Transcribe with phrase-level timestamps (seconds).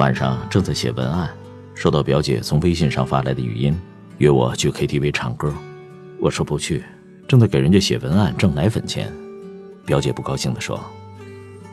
[0.00, 1.28] 晚上正在写文案，
[1.74, 3.78] 收到表姐从微信上发来的语音，
[4.16, 5.52] 约我去 KTV 唱歌。
[6.18, 6.82] 我说不去，
[7.28, 9.12] 正在给人家写文案挣奶粉钱。
[9.84, 10.80] 表姐不高兴地说：“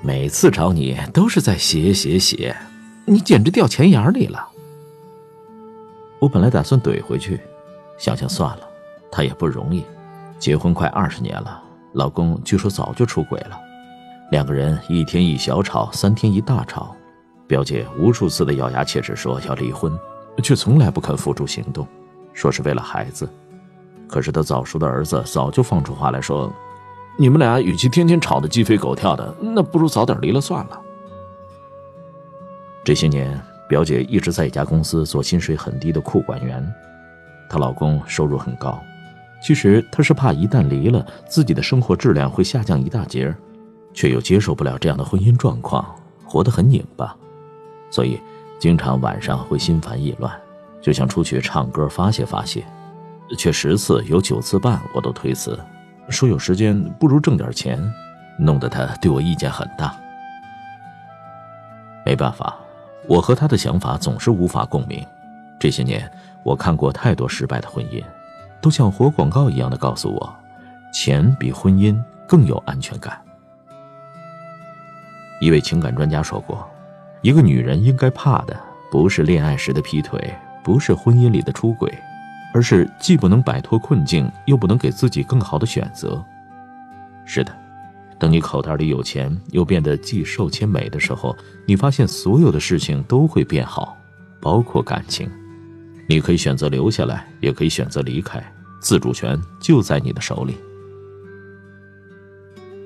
[0.04, 2.54] 每次找你都是在写写写，
[3.06, 4.46] 你简直掉钱眼里了。”
[6.20, 7.40] 我本来打算怼回去，
[7.98, 8.68] 想想算了，
[9.10, 9.86] 她也不容易，
[10.38, 11.64] 结婚快二十年了，
[11.94, 13.58] 老公据说早就出轨了，
[14.32, 16.94] 两个人一天一小吵，三天一大吵。
[17.48, 19.98] 表姐无数次的咬牙切齿说要离婚，
[20.44, 21.88] 却从来不肯付诸行动，
[22.34, 23.28] 说是为了孩子。
[24.08, 26.52] 可是她早熟的儿子早就放出话来说
[27.18, 30.82] ：“你们俩与其天天吵得鸡飞狗跳的，那不如早点离了算了。”
[32.84, 36.66] 这些年，表姐一直在一家公司做薪水很低的库管员，
[37.50, 38.80] 她老公收入很高。
[39.42, 43.34] 其实她是怕一旦离了，自己的生活质量会下降一大截，
[43.94, 45.86] 却又接受不了这样的婚姻状况，
[46.26, 47.16] 活得很拧巴。
[47.90, 48.22] 所以，
[48.60, 50.34] 经常晚上会心烦意乱，
[50.82, 52.66] 就想出去唱歌发泄发泄，
[53.38, 55.58] 却十次有九次半我都推辞，
[56.10, 57.80] 说有时间不如挣点钱，
[58.38, 59.96] 弄得他对我意见很大。
[62.06, 62.58] 没办法，
[63.08, 65.06] 我和他的想法总是无法共鸣。
[65.60, 66.10] 这些年，
[66.44, 68.04] 我看过太多失败的婚姻，
[68.62, 70.36] 都像活广告一样的告诉我，
[70.94, 73.20] 钱比婚姻更有安全感。
[75.40, 76.68] 一位情感专家说过。
[77.22, 78.58] 一个女人应该怕的
[78.92, 81.92] 不是恋爱时的劈腿，不是婚姻里的出轨，
[82.54, 86.24] 而是既不能摆脱困境，又不能给自己更好的选择。
[87.26, 87.52] 是的，
[88.18, 93.98] 等你口袋里有钱，又变得既瘦且美的时候，你发现所有的事情都会变好，
[94.40, 95.30] 包括感情。
[96.08, 98.42] 你可以选择留下来，也可以选择离开，
[98.80, 100.56] 自主权就在你的手里。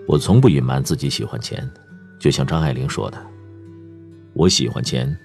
[0.07, 1.69] 我从不隐瞒自己喜欢钱，
[2.17, 3.21] 就像张爱玲说的。
[4.41, 5.15] 我喜欢钱，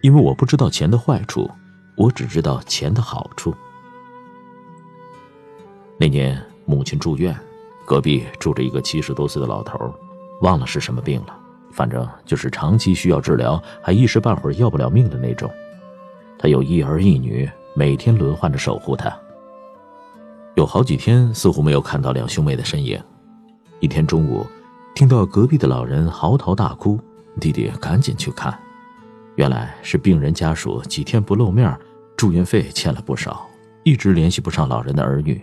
[0.00, 1.50] 因为我不知道钱的坏处，
[1.96, 3.52] 我只知道钱的好处。
[5.98, 7.36] 那年母亲住院，
[7.84, 9.92] 隔壁住着一个七十多岁的老头，
[10.42, 11.36] 忘了是什么病了，
[11.72, 15.50] 反正就是长期需要治疗，还一时半会儿要不了命的那种。
[16.38, 19.12] 他有一儿一女，每天轮换着守护他。
[20.54, 23.02] 有好几天似乎没有看到两兄妹的身影。
[23.80, 24.46] 一天中午，
[24.94, 27.00] 听到隔壁的老人嚎啕大哭。
[27.40, 28.56] 弟弟赶紧去看，
[29.36, 31.74] 原来是病人家属几天不露面，
[32.16, 33.48] 住院费欠了不少，
[33.82, 35.42] 一直联系不上老人的儿女。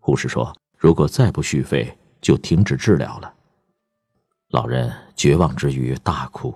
[0.00, 3.32] 护士说，如果再不续费，就停止治疗了。
[4.48, 6.54] 老人绝望之余大哭，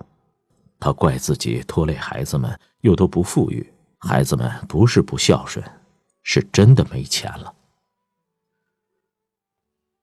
[0.79, 5.63] 他怪自己拖累孩子们，又都不富裕，孩子们不是不孝顺，
[6.23, 7.53] 是真的没钱了。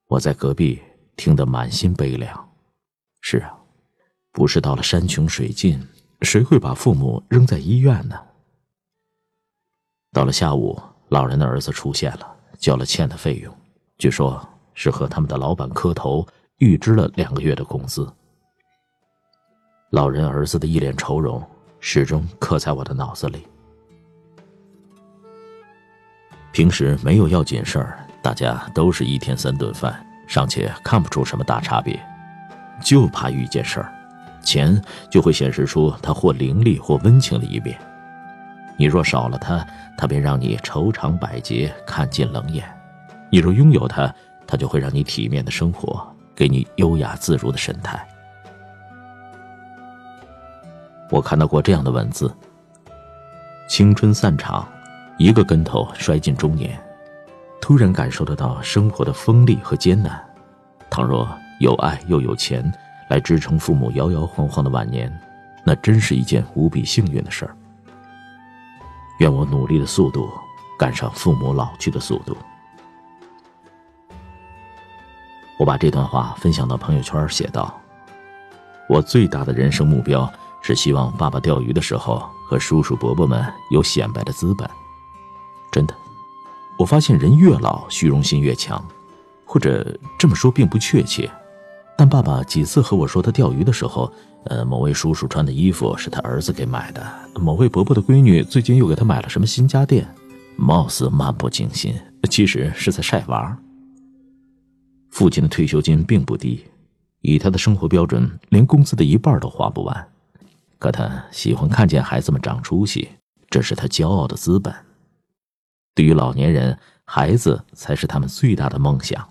[0.06, 0.80] 我在隔壁
[1.16, 2.50] 听得满心悲凉。
[3.20, 3.59] 是啊。
[4.32, 5.86] 不是到了山穷水尽，
[6.22, 8.16] 谁会把父母扔在医院呢？
[10.12, 13.54] 到了下午，老人的儿子出现了，交了欠的费用，
[13.98, 16.26] 据说是和他们的老板磕头，
[16.58, 18.08] 预支了两个月的工资。
[19.90, 21.44] 老人儿子的一脸愁容，
[21.80, 23.46] 始终刻在我的脑子里。
[26.52, 32.00] 平时没有要紧事儿，大家都是一天三顿饭，尚且看不出什么大差别，
[32.82, 33.92] 就怕遇见事儿。
[34.42, 34.80] 钱
[35.10, 37.78] 就会显示出他或凌厉或温情的一面。
[38.76, 42.64] 你若少了他，他便让你愁肠百结，看尽冷眼；
[43.30, 44.12] 你若拥有他，
[44.46, 48.06] 他就会让你体面的生活，给你优雅自如的神态。
[51.10, 52.32] 我看到过这样的文字：
[53.68, 54.66] 青春散场，
[55.18, 56.80] 一个跟头摔进中年，
[57.60, 60.18] 突然感受得到生活的锋利和艰难。
[60.88, 62.72] 倘若有爱又有钱。
[63.10, 65.12] 来支撑父母摇摇晃晃的晚年，
[65.66, 67.54] 那真是一件无比幸运的事儿。
[69.18, 70.30] 愿我努力的速度
[70.78, 72.36] 赶上父母老去的速度。
[75.58, 77.78] 我把这段话分享到朋友圈，写道
[78.88, 80.32] ：“我最大的人生目标
[80.62, 84.70] 是希望爸爸钓鱼的时候和叔叔伯伯们有显摆的资本。”
[85.72, 85.94] 真的，
[86.78, 88.82] 我发现人越老，虚荣心越强，
[89.44, 91.28] 或者这么说并不确切。
[92.00, 94.10] 但爸爸几次和我说，他钓鱼的时候，
[94.44, 100.08] 呃，某位叔叔穿的衣服是他儿子给买的，某位伯伯的闺女最近又给他买了什么新家电，
[100.56, 101.94] 貌似漫不经心，
[102.30, 103.54] 其实是在晒娃。
[105.10, 106.64] 父亲的退休金并不低，
[107.20, 110.08] 以他的生活标准，连工资的一半都花不完。
[110.78, 113.10] 可他喜欢看见孩子们长出息，
[113.50, 114.74] 这是他骄傲的资本。
[115.94, 119.28] 对于老年人，孩子才是他们最大的梦想，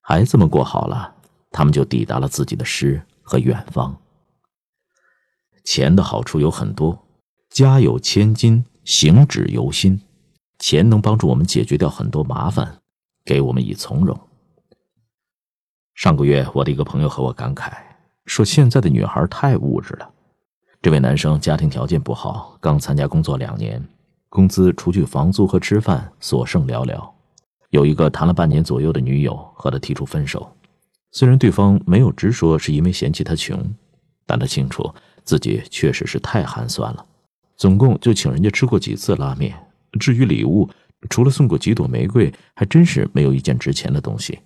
[0.00, 1.16] 孩子们过好了。
[1.52, 3.96] 他们就抵达了自己的诗和远方。
[5.64, 7.06] 钱的好处有很多，
[7.50, 10.00] 家有千金，行止由心。
[10.58, 12.78] 钱能帮助我们解决掉很多麻烦，
[13.24, 14.18] 给我们以从容。
[15.94, 17.70] 上个月，我的一个朋友和我感慨
[18.26, 20.08] 说：“现在的女孩太物质了。”
[20.80, 23.84] 这位男生家庭条件不好，刚参加工作两年，
[24.28, 27.08] 工资除去房租和吃饭，所剩寥寥。
[27.70, 30.50] 有一个谈了半年左右的女友和他提出分手，
[31.12, 33.62] 虽然对方没有直说是因为嫌弃他穷，
[34.26, 34.92] 但他清楚
[35.24, 37.06] 自己确实是太寒酸了，
[37.56, 39.54] 总共就请人家吃过几次拉面。
[40.00, 40.68] 至于礼物，
[41.10, 44.38] 除了送过几朵玫瑰，还真是没有一件值钱的东西。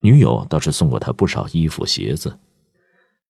[0.00, 2.38] 女友倒是送过他不少衣服鞋子，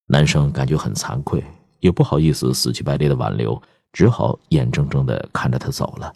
[0.06, 1.42] 男生感觉很惭愧，
[1.80, 3.60] 也不好意思死乞白赖的挽留，
[3.92, 6.12] 只好眼睁睁的看着他走了。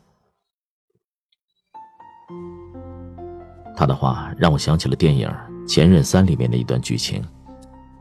[3.76, 5.26] 他的话让我想起了电影
[5.70, 7.22] 《前任三》里面的一段剧情：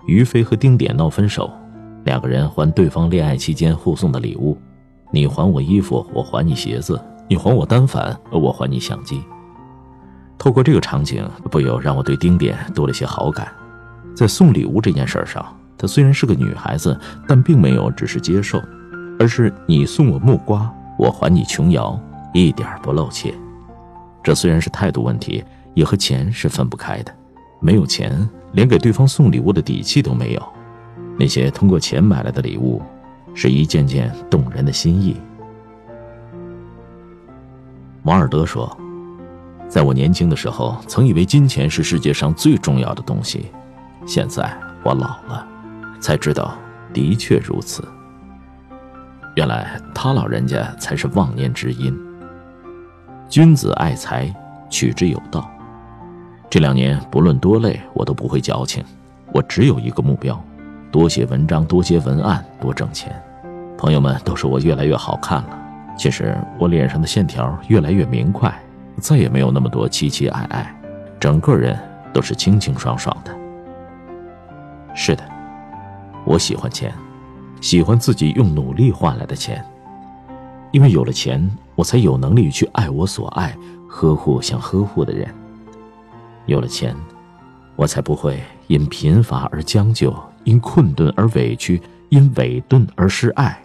[0.07, 1.51] 于飞和丁点闹分手，
[2.04, 4.57] 两个人还对方恋爱期间互送的礼物，
[5.12, 9.21] 你还我衣服，我还你鞋子；你还我单反，我还你相机。
[10.36, 13.48] 透过这个场景，不由让我对丁点多了些好感。
[14.16, 15.45] 在送礼物这件事上，
[15.77, 18.60] 她虽然是个女孩子，但并没有只是接受，
[19.19, 22.00] 而是你送我木瓜，我还你琼瑶，
[22.33, 23.31] 一点不露怯。
[24.24, 25.44] 这虽然是态度问题，
[25.75, 27.13] 也和钱是分不开的。
[27.60, 30.44] 没有钱，连给对方送礼物的底气都没有。
[31.18, 32.82] 那些通过钱买来的礼物，
[33.34, 35.16] 是一件件动人的心意。
[38.04, 38.76] 王尔德说。
[39.68, 43.52] 在我年轻的时候，曾以为金钱是世界上最重要的东西。
[44.04, 44.52] 现在
[44.84, 45.48] 我老了，
[46.00, 46.58] 才知道
[46.92, 47.88] 的确如此。
[49.36, 51.96] 原来他老人家才是忘年之因。
[53.30, 54.34] 君子爱财，
[54.72, 55.48] 取之有道。
[56.50, 58.84] 这两年不论多累，我都不会矫情。
[59.31, 60.44] 我只有一个目标：
[60.92, 63.13] 多写文章，多接文案，多挣钱。
[63.78, 65.50] 朋友们都说我越来越好看了，
[65.96, 68.51] 其实我脸上的线条越来越明快。
[68.98, 70.75] 再也没有那么多凄凄爱爱，
[71.19, 71.78] 整个人
[72.12, 73.31] 都是清清爽爽的。
[74.95, 75.24] 是的，
[76.25, 76.92] 我喜欢钱，
[77.62, 79.63] 喜欢自己用努力换来的钱，
[80.72, 83.56] 因为有了钱，我才有能力去爱我所爱，
[83.88, 85.30] 呵护想呵护的人。
[86.50, 86.96] 有了钱，
[87.75, 93.62] 我才不会因贫乏而将就，因困顿而委屈，因委顿而失爱，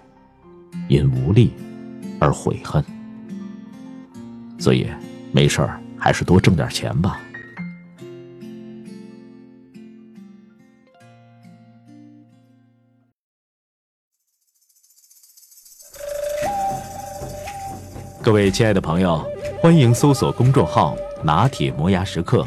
[0.89, 1.53] 因无力
[2.21, 2.85] 而悔恨。
[4.59, 4.87] 所以。
[5.37, 7.21] 没事儿，还是多挣点钱吧。
[18.23, 19.29] 各位亲爱的朋友，
[19.61, 22.47] 欢迎搜索公众号“拿铁磨牙时刻”，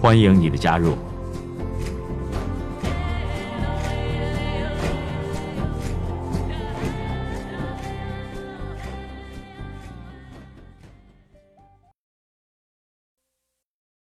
[0.00, 0.96] 欢迎你的加入。